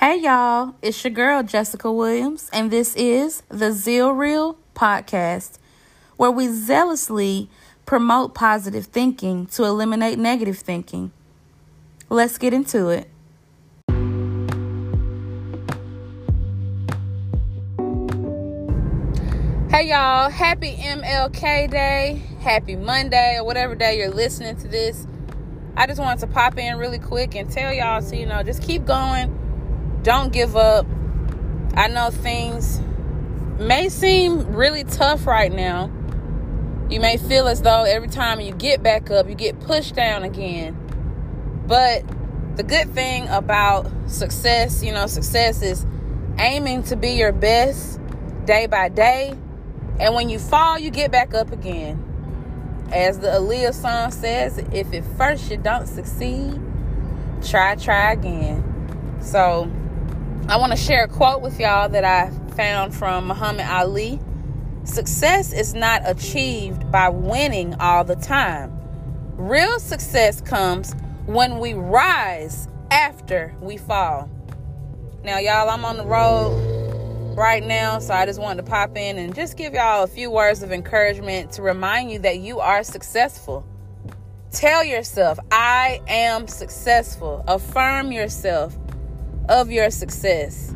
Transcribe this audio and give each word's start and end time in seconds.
Hey 0.00 0.16
y'all, 0.16 0.74
it's 0.82 1.02
your 1.04 1.12
girl 1.12 1.44
Jessica 1.44 1.90
Williams, 1.90 2.50
and 2.52 2.70
this 2.70 2.96
is 2.96 3.44
the 3.48 3.70
Zeal 3.70 4.10
Real 4.10 4.58
podcast, 4.74 5.58
where 6.16 6.32
we 6.32 6.48
zealously 6.48 7.48
promote 7.86 8.34
positive 8.34 8.86
thinking 8.86 9.46
to 9.46 9.62
eliminate 9.62 10.18
negative 10.18 10.58
thinking. 10.58 11.12
Let's 12.10 12.38
get 12.38 12.52
into 12.52 12.88
it. 12.88 13.08
Hey 19.70 19.88
y'all, 19.88 20.28
happy 20.28 20.74
MLK 20.74 21.70
Day, 21.70 22.20
happy 22.40 22.74
Monday, 22.74 23.36
or 23.36 23.44
whatever 23.44 23.76
day 23.76 23.96
you're 23.98 24.10
listening 24.10 24.56
to 24.56 24.66
this. 24.66 25.06
I 25.76 25.86
just 25.86 26.00
wanted 26.00 26.20
to 26.20 26.26
pop 26.26 26.58
in 26.58 26.78
really 26.78 26.98
quick 26.98 27.36
and 27.36 27.48
tell 27.48 27.72
y'all 27.72 28.02
to, 28.02 28.16
you 28.16 28.26
know, 28.26 28.42
just 28.42 28.60
keep 28.60 28.84
going 28.84 29.43
don't 30.04 30.32
give 30.32 30.54
up. 30.54 30.86
I 31.74 31.88
know 31.88 32.10
things 32.10 32.80
may 33.58 33.88
seem 33.88 34.54
really 34.54 34.84
tough 34.84 35.26
right 35.26 35.52
now. 35.52 35.90
You 36.90 37.00
may 37.00 37.16
feel 37.16 37.48
as 37.48 37.62
though 37.62 37.84
every 37.84 38.08
time 38.08 38.40
you 38.40 38.52
get 38.52 38.82
back 38.82 39.10
up, 39.10 39.28
you 39.28 39.34
get 39.34 39.58
pushed 39.60 39.94
down 39.94 40.22
again. 40.22 40.78
But 41.66 42.04
the 42.56 42.62
good 42.62 42.90
thing 42.90 43.26
about 43.28 43.90
success, 44.06 44.84
you 44.84 44.92
know, 44.92 45.06
success 45.06 45.62
is 45.62 45.86
aiming 46.38 46.82
to 46.84 46.96
be 46.96 47.12
your 47.12 47.32
best 47.32 47.98
day 48.44 48.66
by 48.66 48.90
day. 48.90 49.34
And 49.98 50.14
when 50.14 50.28
you 50.28 50.38
fall, 50.38 50.78
you 50.78 50.90
get 50.90 51.10
back 51.10 51.32
up 51.32 51.50
again. 51.50 52.02
As 52.92 53.20
the 53.20 53.28
Aaliyah 53.28 53.72
song 53.72 54.10
says, 54.10 54.58
if 54.58 54.92
at 54.92 55.04
first 55.16 55.50
you 55.50 55.56
don't 55.56 55.86
succeed, 55.86 56.60
try, 57.42 57.76
try 57.76 58.12
again. 58.12 58.62
So, 59.22 59.70
I 60.46 60.58
want 60.58 60.72
to 60.72 60.76
share 60.78 61.04
a 61.04 61.08
quote 61.08 61.40
with 61.40 61.58
y'all 61.58 61.88
that 61.88 62.04
I 62.04 62.28
found 62.54 62.94
from 62.94 63.28
Muhammad 63.28 63.64
Ali. 63.66 64.20
Success 64.84 65.54
is 65.54 65.72
not 65.72 66.02
achieved 66.04 66.92
by 66.92 67.08
winning 67.08 67.74
all 67.80 68.04
the 68.04 68.16
time. 68.16 68.70
Real 69.38 69.80
success 69.80 70.42
comes 70.42 70.94
when 71.24 71.60
we 71.60 71.72
rise 71.72 72.68
after 72.90 73.54
we 73.62 73.78
fall. 73.78 74.28
Now, 75.24 75.38
y'all, 75.38 75.70
I'm 75.70 75.82
on 75.86 75.96
the 75.96 76.04
road 76.04 77.34
right 77.34 77.64
now, 77.64 77.98
so 77.98 78.12
I 78.12 78.26
just 78.26 78.38
wanted 78.38 78.66
to 78.66 78.70
pop 78.70 78.98
in 78.98 79.16
and 79.16 79.34
just 79.34 79.56
give 79.56 79.72
y'all 79.72 80.02
a 80.04 80.06
few 80.06 80.30
words 80.30 80.62
of 80.62 80.72
encouragement 80.72 81.52
to 81.52 81.62
remind 81.62 82.10
you 82.10 82.18
that 82.18 82.40
you 82.40 82.60
are 82.60 82.82
successful. 82.82 83.64
Tell 84.50 84.84
yourself, 84.84 85.38
I 85.50 86.02
am 86.06 86.48
successful. 86.48 87.42
Affirm 87.48 88.12
yourself 88.12 88.76
of 89.48 89.70
your 89.70 89.90
success. 89.90 90.74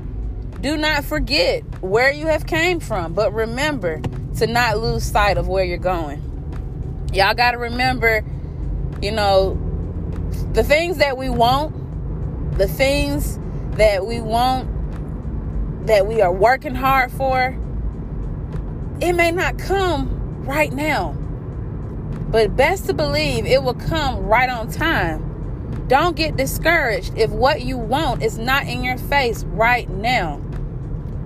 Do 0.61 0.77
not 0.77 1.05
forget 1.05 1.62
where 1.83 2.12
you 2.12 2.27
have 2.27 2.47
came 2.47 2.80
from, 2.80 3.14
but 3.14 3.33
remember 3.33 4.00
to 4.38 4.47
not 4.47 4.78
lose 4.78 5.05
sight 5.05 5.38
of 5.38 5.48
where 5.48 5.64
you're 5.64 5.78
going. 5.78 7.08
Y'all 7.12 7.34
got 7.34 7.52
to 7.52 7.58
remember, 7.58 8.25
you 9.00 9.12
know, 9.12 9.56
the 10.52 10.64
things 10.64 10.98
that 10.98 11.16
we 11.16 11.30
want, 11.30 12.58
the 12.58 12.69
things 12.69 13.38
that 13.77 14.06
we 14.06 14.20
want 14.20 15.86
that 15.86 16.06
we 16.06 16.20
are 16.20 16.32
working 16.32 16.75
hard 16.75 17.10
for, 17.10 17.56
it 19.00 19.12
may 19.12 19.30
not 19.30 19.58
come 19.58 20.44
right 20.44 20.72
now. 20.72 21.12
But 22.30 22.56
best 22.56 22.86
to 22.86 22.92
believe 22.92 23.47
it 23.47 23.62
will 23.62 23.75
come 23.75 24.19
right 24.19 24.50
on 24.50 24.70
time 24.70 25.28
don't 25.89 26.17
get 26.17 26.36
discouraged 26.36 27.17
if 27.17 27.31
what 27.31 27.62
you 27.62 27.78
want 27.78 28.22
is 28.22 28.36
not 28.36 28.67
in 28.67 28.84
your 28.84 28.98
face 28.98 29.42
right 29.44 29.89
now. 29.89 30.36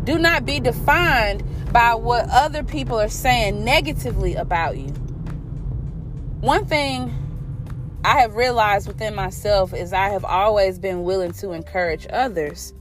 Do 0.04 0.18
not 0.18 0.46
be 0.46 0.60
defined 0.60 1.42
by 1.72 1.94
what 1.94 2.28
other 2.30 2.62
people 2.62 2.98
are 2.98 3.08
saying 3.08 3.64
negatively 3.64 4.34
about 4.36 4.78
you. 4.78 4.88
One 6.40 6.66
thing 6.66 7.12
I 8.04 8.20
have 8.20 8.34
realized 8.34 8.86
within 8.86 9.14
myself 9.14 9.74
is 9.74 9.92
I 9.92 10.10
have 10.10 10.24
always 10.24 10.78
been 10.78 11.02
willing 11.02 11.32
to 11.34 11.52
encourage 11.52 12.06
others. 12.10 12.72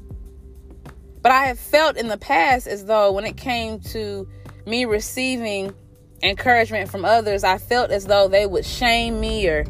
But 1.22 1.32
I 1.32 1.46
have 1.46 1.60
felt 1.60 1.98
in 1.98 2.08
the 2.08 2.18
past 2.18 2.68
as 2.68 2.86
though 2.86 3.12
when 3.12 3.26
it 3.26 3.38
came 3.38 3.80
to 3.92 4.28
me 4.66 4.86
receiving 4.86 5.74
encouragement 6.24 6.90
from 6.90 7.06
others, 7.06 7.44
I 7.44 7.58
felt 7.58 7.92
as 7.92 8.06
though 8.06 8.28
they 8.28 8.46
would 8.46 8.66
shame 8.66 9.20
me 9.20 9.48
or 9.48 9.66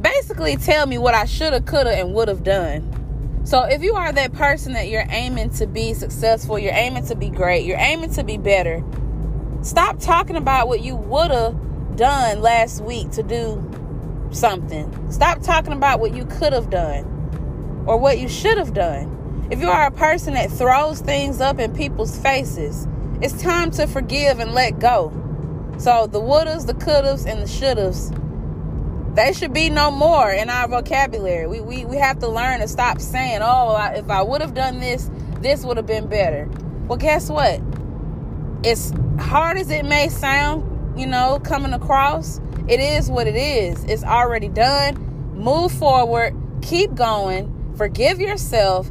basically 0.00 0.56
tell 0.56 0.86
me 0.86 0.98
what 0.98 1.14
I 1.14 1.24
should 1.24 1.52
have, 1.52 1.66
could 1.66 1.86
have, 1.86 1.98
and 1.98 2.14
would 2.14 2.28
have 2.28 2.42
done. 2.42 3.42
So 3.44 3.62
if 3.64 3.82
you 3.82 3.94
are 3.94 4.12
that 4.12 4.32
person 4.32 4.74
that 4.74 4.88
you're 4.88 5.06
aiming 5.08 5.50
to 5.50 5.66
be 5.66 5.94
successful, 5.94 6.58
you're 6.58 6.74
aiming 6.74 7.06
to 7.06 7.14
be 7.14 7.30
great, 7.30 7.64
you're 7.64 7.78
aiming 7.78 8.12
to 8.14 8.22
be 8.22 8.36
better, 8.36 8.84
stop 9.62 9.98
talking 9.98 10.36
about 10.36 10.68
what 10.68 10.82
you 10.82 10.96
would 10.96 11.30
have 11.30 11.96
done 11.96 12.42
last 12.42 12.82
week 12.82 13.10
to 13.12 13.22
do 13.22 13.64
something. 14.30 15.10
Stop 15.10 15.42
talking 15.42 15.72
about 15.72 16.00
what 16.00 16.14
you 16.14 16.26
could 16.26 16.52
have 16.52 16.68
done 16.70 17.04
or 17.86 17.96
what 17.96 18.18
you 18.18 18.28
should 18.28 18.58
have 18.58 18.74
done. 18.74 19.48
If 19.50 19.60
you 19.60 19.68
are 19.68 19.86
a 19.86 19.90
person 19.90 20.34
that 20.34 20.50
throws 20.50 21.00
things 21.00 21.40
up 21.40 21.58
in 21.58 21.74
people's 21.74 22.18
faces, 22.18 22.86
it's 23.22 23.40
time 23.40 23.70
to 23.72 23.86
forgive 23.86 24.40
and 24.40 24.52
let 24.52 24.78
go. 24.78 25.10
So 25.78 26.06
the 26.06 26.20
wouldas, 26.20 26.66
the 26.66 26.74
couldas, 26.74 27.24
and 27.24 27.40
the 27.40 27.46
shouldas 27.46 28.12
they 29.14 29.32
should 29.32 29.52
be 29.52 29.70
no 29.70 29.90
more 29.90 30.30
in 30.30 30.50
our 30.50 30.68
vocabulary. 30.68 31.46
We, 31.46 31.60
we, 31.60 31.84
we 31.84 31.96
have 31.96 32.18
to 32.20 32.28
learn 32.28 32.60
to 32.60 32.68
stop 32.68 33.00
saying, 33.00 33.40
oh, 33.42 33.76
if 33.94 34.08
I 34.10 34.22
would 34.22 34.40
have 34.40 34.54
done 34.54 34.80
this, 34.80 35.10
this 35.40 35.64
would 35.64 35.76
have 35.76 35.86
been 35.86 36.08
better. 36.08 36.48
Well, 36.86 36.98
guess 36.98 37.28
what? 37.28 37.60
As 38.64 38.92
hard 39.18 39.58
as 39.58 39.70
it 39.70 39.84
may 39.84 40.08
sound, 40.08 40.98
you 40.98 41.06
know, 41.06 41.40
coming 41.44 41.72
across, 41.72 42.40
it 42.68 42.80
is 42.80 43.10
what 43.10 43.26
it 43.26 43.36
is. 43.36 43.82
It's 43.84 44.04
already 44.04 44.48
done. 44.48 44.96
Move 45.34 45.72
forward, 45.72 46.34
keep 46.62 46.94
going, 46.94 47.74
forgive 47.76 48.20
yourself, 48.20 48.90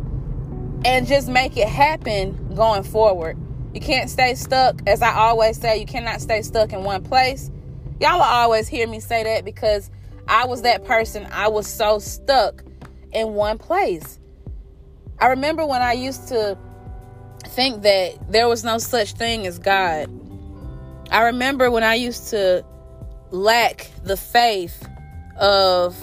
and 0.85 1.05
just 1.05 1.27
make 1.27 1.57
it 1.57 1.67
happen 1.67 2.53
going 2.55 2.83
forward. 2.83 3.37
You 3.73 3.81
can't 3.81 4.09
stay 4.09 4.35
stuck. 4.35 4.81
As 4.87 5.01
I 5.01 5.13
always 5.13 5.59
say, 5.59 5.77
you 5.77 5.85
cannot 5.85 6.21
stay 6.21 6.41
stuck 6.41 6.73
in 6.73 6.83
one 6.83 7.03
place. 7.03 7.51
Y'all 7.99 8.15
will 8.15 8.23
always 8.23 8.67
hear 8.67 8.87
me 8.87 8.99
say 8.99 9.23
that 9.23 9.43
because 9.43 9.89
I 10.27 10.45
was 10.45 10.63
that 10.63 10.85
person. 10.85 11.27
I 11.31 11.47
was 11.47 11.67
so 11.67 11.99
stuck 11.99 12.63
in 13.11 13.33
one 13.33 13.57
place. 13.57 14.19
I 15.19 15.27
remember 15.27 15.65
when 15.65 15.81
I 15.81 15.93
used 15.93 16.27
to 16.29 16.57
think 17.45 17.83
that 17.83 18.31
there 18.31 18.47
was 18.47 18.63
no 18.63 18.77
such 18.77 19.13
thing 19.13 19.47
as 19.47 19.57
God. 19.59 20.09
I 21.09 21.23
remember 21.23 21.71
when 21.71 21.83
I 21.83 21.95
used 21.95 22.29
to 22.29 22.65
lack 23.31 23.89
the 24.03 24.17
faith 24.17 24.87
of 25.37 25.95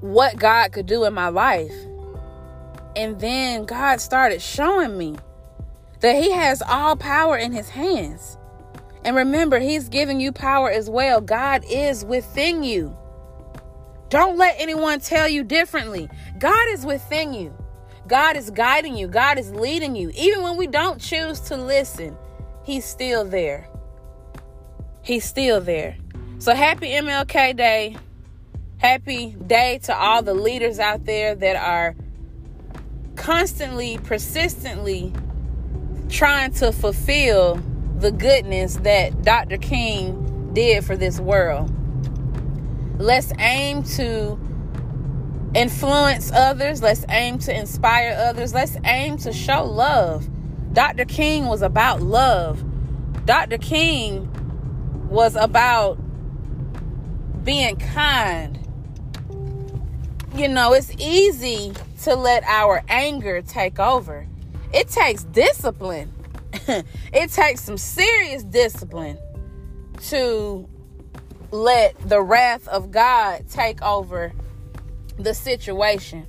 what 0.00 0.36
God 0.36 0.72
could 0.72 0.86
do 0.86 1.04
in 1.04 1.14
my 1.14 1.28
life. 1.28 1.74
And 2.96 3.20
then 3.20 3.64
God 3.64 4.00
started 4.00 4.42
showing 4.42 4.98
me 4.98 5.16
that 6.00 6.16
He 6.16 6.30
has 6.32 6.62
all 6.62 6.96
power 6.96 7.36
in 7.36 7.52
His 7.52 7.68
hands. 7.68 8.36
And 9.04 9.16
remember, 9.16 9.58
He's 9.58 9.88
giving 9.88 10.20
you 10.20 10.32
power 10.32 10.70
as 10.70 10.90
well. 10.90 11.20
God 11.20 11.64
is 11.68 12.04
within 12.04 12.62
you. 12.62 12.96
Don't 14.08 14.36
let 14.36 14.56
anyone 14.58 15.00
tell 15.00 15.28
you 15.28 15.44
differently. 15.44 16.08
God 16.38 16.68
is 16.70 16.84
within 16.84 17.32
you. 17.32 17.54
God 18.08 18.36
is 18.36 18.50
guiding 18.50 18.96
you. 18.96 19.06
God 19.06 19.38
is 19.38 19.52
leading 19.52 19.94
you. 19.94 20.10
Even 20.16 20.42
when 20.42 20.56
we 20.56 20.66
don't 20.66 21.00
choose 21.00 21.40
to 21.40 21.56
listen, 21.56 22.16
He's 22.64 22.84
still 22.84 23.24
there. 23.24 23.68
He's 25.02 25.24
still 25.24 25.60
there. 25.60 25.96
So 26.38 26.54
happy 26.54 26.88
MLK 26.88 27.56
Day. 27.56 27.96
Happy 28.78 29.36
day 29.46 29.78
to 29.84 29.94
all 29.94 30.22
the 30.22 30.32
leaders 30.32 30.78
out 30.78 31.04
there 31.04 31.34
that 31.34 31.56
are 31.56 31.94
constantly, 33.14 33.98
persistently 33.98 35.12
trying 36.08 36.52
to 36.54 36.72
fulfill 36.72 37.62
the 38.00 38.10
goodness 38.10 38.76
that 38.76 39.22
Dr. 39.22 39.58
King 39.58 40.52
did 40.54 40.84
for 40.84 40.96
this 40.96 41.20
world. 41.20 41.70
Let's 42.98 43.32
aim 43.38 43.82
to 43.82 44.38
influence 45.54 46.32
others. 46.32 46.82
Let's 46.82 47.04
aim 47.10 47.38
to 47.40 47.54
inspire 47.54 48.16
others. 48.18 48.54
Let's 48.54 48.76
aim 48.84 49.18
to 49.18 49.32
show 49.32 49.64
love. 49.64 50.28
Dr. 50.72 51.04
King 51.04 51.46
was 51.46 51.62
about 51.62 52.00
love. 52.00 52.64
Dr. 53.26 53.58
King 53.58 54.28
was 55.08 55.36
about 55.36 55.98
being 57.44 57.76
kind. 57.76 58.58
You 60.34 60.48
know, 60.48 60.72
it's 60.72 60.92
easy 60.98 61.74
to 62.02 62.14
let 62.14 62.44
our 62.44 62.82
anger 62.88 63.42
take 63.42 63.78
over. 63.78 64.26
It 64.72 64.88
takes 64.88 65.24
discipline 65.24 66.12
it 67.12 67.30
takes 67.30 67.62
some 67.62 67.76
serious 67.76 68.42
discipline 68.42 69.18
to 70.08 70.68
let 71.50 71.98
the 72.08 72.20
wrath 72.20 72.66
of 72.68 72.90
God 72.90 73.44
take 73.48 73.82
over 73.82 74.32
the 75.18 75.34
situation. 75.34 76.26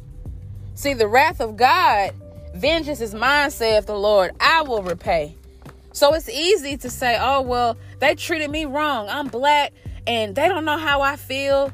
See, 0.76 0.94
the 0.94 1.08
wrath 1.08 1.42
of 1.42 1.58
God, 1.58 2.14
vengeance 2.54 3.02
is 3.02 3.14
mine, 3.14 3.52
saith 3.52 3.86
the 3.86 3.98
Lord, 3.98 4.32
I 4.40 4.64
will 4.64 4.84
repay. 4.84 5.36
So 5.94 6.14
it's 6.14 6.30
easy 6.30 6.78
to 6.78 6.90
say, 6.90 7.18
oh, 7.20 7.42
well, 7.42 7.78
they 8.00 8.16
treated 8.16 8.50
me 8.50 8.66
wrong. 8.66 9.08
I'm 9.10 9.28
black 9.28 9.74
and 10.08 10.36
they 10.36 10.48
don't 10.48 10.66
know 10.66 10.78
how 10.78 11.02
I 11.02 11.16
feel. 11.16 11.72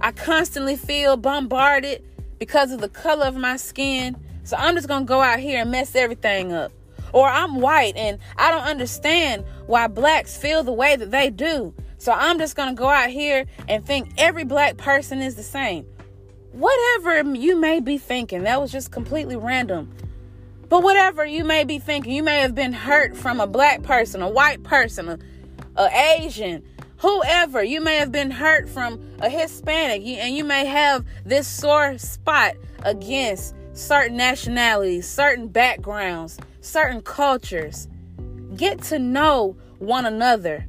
I 0.00 0.12
constantly 0.12 0.76
feel 0.76 1.16
bombarded 1.16 2.02
because 2.38 2.72
of 2.72 2.80
the 2.80 2.88
color 2.88 3.26
of 3.26 3.36
my 3.36 3.56
skin. 3.56 4.16
So 4.44 4.56
I'm 4.56 4.74
just 4.74 4.88
going 4.88 5.04
to 5.04 5.08
go 5.08 5.20
out 5.20 5.40
here 5.40 5.62
and 5.62 5.70
mess 5.70 5.94
everything 5.94 6.52
up. 6.52 6.72
Or 7.14 7.28
I'm 7.28 7.60
white 7.60 7.96
and 7.96 8.18
I 8.36 8.50
don't 8.50 8.64
understand 8.64 9.44
why 9.66 9.86
blacks 9.86 10.36
feel 10.36 10.64
the 10.64 10.72
way 10.72 10.96
that 10.96 11.12
they 11.12 11.30
do. 11.30 11.72
So 11.96 12.10
I'm 12.10 12.40
just 12.40 12.56
going 12.56 12.70
to 12.70 12.74
go 12.74 12.88
out 12.88 13.08
here 13.08 13.46
and 13.68 13.86
think 13.86 14.12
every 14.18 14.44
black 14.44 14.76
person 14.76 15.22
is 15.22 15.36
the 15.36 15.44
same. 15.44 15.86
Whatever 16.50 17.22
you 17.36 17.56
may 17.56 17.78
be 17.78 17.98
thinking, 17.98 18.42
that 18.42 18.60
was 18.60 18.72
just 18.72 18.90
completely 18.90 19.36
random. 19.36 19.94
But 20.68 20.82
whatever 20.82 21.24
you 21.24 21.44
may 21.44 21.62
be 21.62 21.78
thinking, 21.78 22.12
you 22.12 22.24
may 22.24 22.40
have 22.40 22.56
been 22.56 22.72
hurt 22.72 23.16
from 23.16 23.38
a 23.38 23.46
black 23.46 23.84
person, 23.84 24.20
a 24.20 24.28
white 24.28 24.64
person, 24.64 25.08
a, 25.08 25.18
a 25.76 26.18
Asian, 26.18 26.64
whoever. 26.98 27.62
You 27.62 27.80
may 27.80 27.94
have 27.96 28.10
been 28.10 28.32
hurt 28.32 28.68
from 28.68 29.00
a 29.20 29.28
Hispanic, 29.28 30.02
and 30.02 30.36
you 30.36 30.42
may 30.42 30.64
have 30.64 31.04
this 31.24 31.46
sore 31.46 31.96
spot 31.98 32.56
against 32.82 33.54
certain 33.74 34.16
nationalities, 34.16 35.06
certain 35.08 35.48
backgrounds, 35.48 36.38
certain 36.60 37.02
cultures. 37.02 37.88
Get 38.56 38.80
to 38.84 38.98
know 38.98 39.56
one 39.78 40.06
another. 40.06 40.66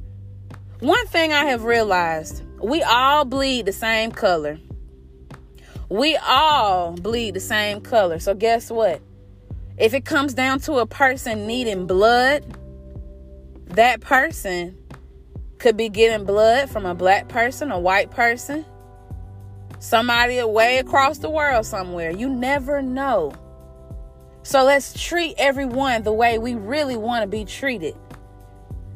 One 0.80 1.06
thing 1.06 1.32
I 1.32 1.44
have 1.46 1.64
realized 1.64 2.42
we 2.60 2.82
all 2.82 3.24
bleed 3.24 3.66
the 3.66 3.72
same 3.72 4.10
color. 4.10 4.58
We 5.88 6.16
all 6.16 6.92
bleed 6.92 7.34
the 7.34 7.40
same 7.40 7.80
color. 7.80 8.18
So, 8.18 8.34
guess 8.34 8.70
what? 8.70 9.00
If 9.78 9.94
it 9.94 10.04
comes 10.04 10.34
down 10.34 10.60
to 10.60 10.74
a 10.74 10.86
person 10.86 11.46
needing 11.46 11.86
blood, 11.86 12.44
that 13.66 14.00
person 14.00 14.76
could 15.58 15.76
be 15.76 15.88
getting 15.88 16.26
blood 16.26 16.68
from 16.70 16.86
a 16.86 16.94
black 16.94 17.28
person, 17.28 17.70
a 17.70 17.78
white 17.78 18.10
person, 18.10 18.64
somebody 19.78 20.38
away 20.38 20.78
across 20.78 21.18
the 21.18 21.30
world 21.30 21.66
somewhere. 21.66 22.10
You 22.10 22.28
never 22.28 22.82
know. 22.82 23.32
So 24.42 24.64
let's 24.64 25.00
treat 25.00 25.34
everyone 25.38 26.02
the 26.02 26.12
way 26.12 26.38
we 26.38 26.54
really 26.54 26.96
want 26.96 27.22
to 27.22 27.26
be 27.26 27.44
treated. 27.44 27.96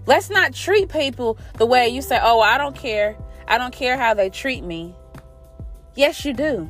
Let's 0.07 0.31
not 0.31 0.55
treat 0.55 0.89
people 0.89 1.39
the 1.59 1.67
way 1.67 1.89
you 1.89 2.03
say, 2.03 2.19
oh, 2.23 2.41
I 2.41 2.57
don't 2.57 2.77
care. 2.77 3.17
I 3.49 3.59
don't 3.59 3.73
care 3.73 3.97
how 3.97 4.15
they 4.15 4.31
treat 4.31 4.63
me. 4.63 4.95
Yes, 5.95 6.25
you 6.25 6.33
do. 6.33 6.69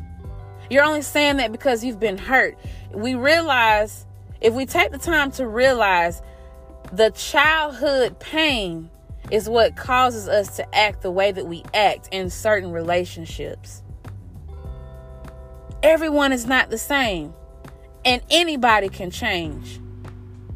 You're 0.70 0.84
only 0.84 1.02
saying 1.02 1.36
that 1.38 1.52
because 1.52 1.84
you've 1.84 2.00
been 2.00 2.18
hurt. 2.18 2.56
We 2.92 3.14
realize, 3.14 4.06
if 4.40 4.54
we 4.54 4.66
take 4.66 4.92
the 4.92 4.98
time 4.98 5.30
to 5.32 5.46
realize 5.46 6.22
the 6.92 7.10
childhood 7.10 8.18
pain 8.18 8.90
is 9.30 9.48
what 9.48 9.76
causes 9.76 10.26
us 10.26 10.56
to 10.56 10.74
act 10.74 11.02
the 11.02 11.10
way 11.10 11.32
that 11.32 11.46
we 11.46 11.64
act 11.74 12.08
in 12.12 12.30
certain 12.30 12.72
relationships. 12.72 13.82
Everyone 15.82 16.32
is 16.32 16.46
not 16.46 16.68
the 16.68 16.78
same, 16.78 17.32
and 18.04 18.20
anybody 18.30 18.88
can 18.88 19.10
change. 19.10 19.80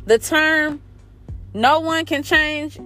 The 0.04 0.18
term 0.18 0.82
no 1.54 1.80
one 1.80 2.04
can 2.04 2.22
change. 2.22 2.78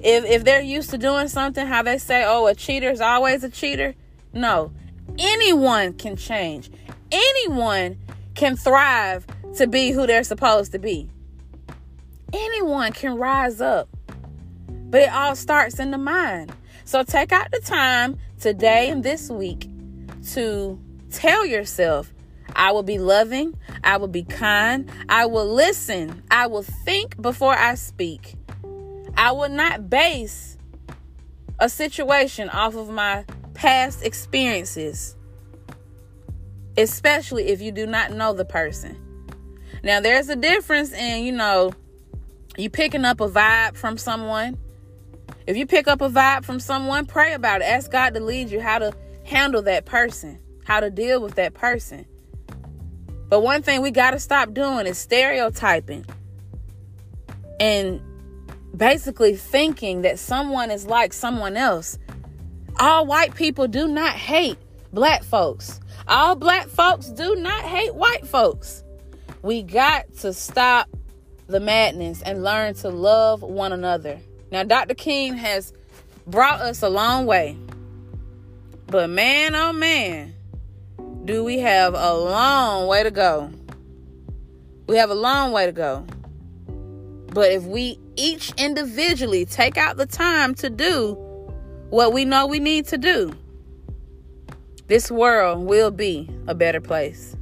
If 0.00 0.24
if 0.24 0.44
they're 0.44 0.62
used 0.62 0.90
to 0.90 0.98
doing 0.98 1.28
something 1.28 1.66
how 1.66 1.82
they 1.82 1.98
say 1.98 2.24
oh 2.24 2.46
a 2.46 2.54
cheater 2.54 2.90
is 2.90 3.00
always 3.00 3.44
a 3.44 3.50
cheater. 3.50 3.94
No. 4.32 4.72
Anyone 5.18 5.92
can 5.94 6.16
change. 6.16 6.70
Anyone 7.12 7.98
can 8.34 8.56
thrive 8.56 9.26
to 9.56 9.66
be 9.66 9.90
who 9.90 10.06
they're 10.06 10.24
supposed 10.24 10.72
to 10.72 10.78
be. 10.78 11.08
Anyone 12.32 12.92
can 12.92 13.16
rise 13.16 13.60
up. 13.60 13.88
But 14.68 15.02
it 15.02 15.12
all 15.12 15.36
starts 15.36 15.78
in 15.78 15.90
the 15.90 15.98
mind. 15.98 16.52
So 16.84 17.02
take 17.02 17.32
out 17.32 17.50
the 17.50 17.60
time 17.60 18.18
today 18.40 18.90
and 18.90 19.02
this 19.02 19.30
week 19.30 19.68
to 20.32 20.78
tell 21.14 21.46
yourself 21.46 22.12
I 22.54 22.72
will 22.72 22.82
be 22.82 22.98
loving. 22.98 23.58
I 23.82 23.96
will 23.96 24.08
be 24.08 24.22
kind. 24.22 24.90
I 25.08 25.26
will 25.26 25.46
listen. 25.46 26.22
I 26.30 26.46
will 26.46 26.62
think 26.62 27.20
before 27.20 27.54
I 27.54 27.74
speak. 27.74 28.34
I 29.16 29.32
will 29.32 29.48
not 29.48 29.88
base 29.88 30.58
a 31.58 31.68
situation 31.68 32.48
off 32.48 32.74
of 32.74 32.90
my 32.90 33.24
past 33.54 34.02
experiences, 34.04 35.16
especially 36.76 37.48
if 37.48 37.60
you 37.60 37.72
do 37.72 37.86
not 37.86 38.12
know 38.12 38.32
the 38.32 38.44
person. 38.44 39.00
Now, 39.82 40.00
there's 40.00 40.28
a 40.28 40.36
difference 40.36 40.92
in, 40.92 41.24
you 41.24 41.32
know, 41.32 41.72
you 42.56 42.70
picking 42.70 43.04
up 43.04 43.20
a 43.20 43.28
vibe 43.28 43.76
from 43.76 43.98
someone. 43.98 44.58
If 45.46 45.56
you 45.56 45.66
pick 45.66 45.88
up 45.88 46.00
a 46.00 46.08
vibe 46.08 46.44
from 46.44 46.58
someone, 46.58 47.06
pray 47.06 47.34
about 47.34 47.60
it. 47.60 47.64
Ask 47.64 47.90
God 47.90 48.14
to 48.14 48.20
lead 48.20 48.50
you 48.50 48.60
how 48.60 48.78
to 48.78 48.92
handle 49.24 49.62
that 49.62 49.84
person, 49.84 50.38
how 50.64 50.80
to 50.80 50.90
deal 50.90 51.20
with 51.20 51.36
that 51.36 51.54
person. 51.54 52.06
But 53.28 53.40
one 53.40 53.62
thing 53.62 53.82
we 53.82 53.90
got 53.90 54.10
to 54.12 54.18
stop 54.18 54.52
doing 54.52 54.86
is 54.86 54.98
stereotyping 54.98 56.04
and 57.58 58.00
basically 58.76 59.36
thinking 59.36 60.02
that 60.02 60.18
someone 60.18 60.70
is 60.70 60.86
like 60.86 61.12
someone 61.12 61.56
else. 61.56 61.98
All 62.78 63.06
white 63.06 63.34
people 63.34 63.68
do 63.68 63.86
not 63.86 64.14
hate 64.14 64.58
black 64.92 65.22
folks. 65.22 65.80
All 66.08 66.34
black 66.34 66.68
folks 66.68 67.08
do 67.08 67.36
not 67.36 67.64
hate 67.64 67.94
white 67.94 68.26
folks. 68.26 68.82
We 69.42 69.62
got 69.62 70.12
to 70.18 70.32
stop 70.32 70.88
the 71.46 71.60
madness 71.60 72.22
and 72.22 72.42
learn 72.42 72.74
to 72.74 72.88
love 72.88 73.42
one 73.42 73.72
another. 73.72 74.18
Now, 74.50 74.64
Dr. 74.64 74.94
King 74.94 75.34
has 75.34 75.72
brought 76.26 76.60
us 76.60 76.82
a 76.82 76.88
long 76.88 77.26
way. 77.26 77.56
But 78.86 79.10
man, 79.10 79.54
oh 79.54 79.72
man, 79.72 80.34
do 81.24 81.42
we 81.42 81.58
have 81.58 81.94
a 81.94 82.12
long 82.12 82.86
way 82.86 83.02
to 83.02 83.10
go. 83.10 83.50
We 84.86 84.96
have 84.98 85.08
a 85.08 85.14
long 85.14 85.52
way 85.52 85.64
to 85.64 85.72
go. 85.72 86.04
But 87.32 87.50
if 87.50 87.62
we 87.64 87.98
each 88.16 88.52
individually 88.58 89.46
take 89.46 89.78
out 89.78 89.96
the 89.96 90.04
time 90.06 90.54
to 90.56 90.68
do 90.68 91.14
what 91.88 92.12
we 92.12 92.26
know 92.26 92.46
we 92.46 92.60
need 92.60 92.86
to 92.88 92.98
do, 92.98 93.34
this 94.86 95.10
world 95.10 95.64
will 95.64 95.90
be 95.90 96.28
a 96.46 96.54
better 96.54 96.80
place. 96.80 97.34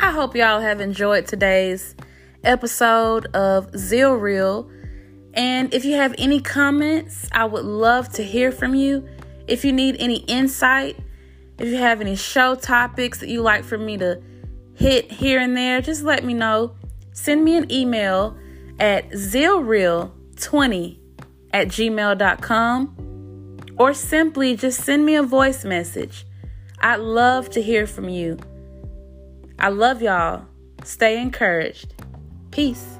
I 0.00 0.10
hope 0.10 0.34
y'all 0.34 0.60
have 0.60 0.80
enjoyed 0.80 1.26
today's 1.26 1.94
episode 2.44 3.26
of 3.26 3.76
Zeal 3.76 4.14
Real. 4.14 4.70
And 5.34 5.72
if 5.74 5.84
you 5.84 5.94
have 5.94 6.14
any 6.18 6.40
comments, 6.40 7.28
I 7.32 7.44
would 7.44 7.64
love 7.64 8.08
to 8.14 8.22
hear 8.22 8.50
from 8.50 8.74
you. 8.74 9.06
If 9.46 9.64
you 9.64 9.72
need 9.72 9.96
any 9.98 10.18
insight, 10.20 10.96
if 11.58 11.68
you 11.68 11.76
have 11.76 12.00
any 12.00 12.16
show 12.16 12.54
topics 12.54 13.20
that 13.20 13.28
you 13.28 13.42
like 13.42 13.64
for 13.64 13.78
me 13.78 13.96
to 13.98 14.20
hit 14.74 15.10
here 15.10 15.40
and 15.40 15.56
there, 15.56 15.80
just 15.80 16.02
let 16.02 16.24
me 16.24 16.34
know. 16.34 16.74
Send 17.12 17.44
me 17.44 17.56
an 17.56 17.70
email 17.72 18.36
at 18.78 19.10
zealreal20 19.10 20.98
at 21.52 21.68
gmail.com 21.68 22.96
or 23.78 23.94
simply 23.94 24.56
just 24.56 24.82
send 24.84 25.04
me 25.04 25.14
a 25.16 25.22
voice 25.22 25.64
message. 25.64 26.26
I'd 26.80 27.00
love 27.00 27.50
to 27.50 27.62
hear 27.62 27.86
from 27.86 28.08
you. 28.08 28.38
I 29.58 29.70
love 29.70 30.02
y'all. 30.02 30.44
Stay 30.84 31.20
encouraged. 31.20 31.94
Peace. 32.56 32.95